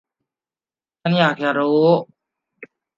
[1.01, 1.81] ฉันอยากจะรู้.